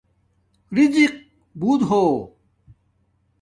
[0.75, 1.13] رزِق
[1.59, 2.03] بوت ہو